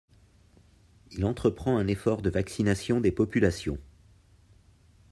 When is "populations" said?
3.11-3.77